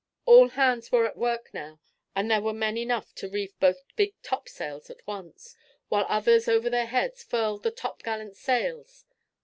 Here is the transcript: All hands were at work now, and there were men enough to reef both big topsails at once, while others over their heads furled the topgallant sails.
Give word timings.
All 0.25 0.49
hands 0.49 0.91
were 0.91 1.05
at 1.05 1.15
work 1.15 1.53
now, 1.53 1.79
and 2.15 2.31
there 2.31 2.41
were 2.41 2.53
men 2.53 2.75
enough 2.75 3.13
to 3.13 3.29
reef 3.29 3.51
both 3.59 3.83
big 3.95 4.15
topsails 4.23 4.89
at 4.89 5.05
once, 5.05 5.55
while 5.89 6.07
others 6.09 6.47
over 6.47 6.71
their 6.71 6.87
heads 6.87 7.23
furled 7.23 7.61
the 7.61 7.69
topgallant 7.71 8.35
sails. 8.35 9.05